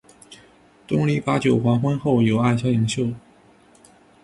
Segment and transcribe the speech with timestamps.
[0.87, 3.09] 东篱把酒黄昏后，有暗香盈袖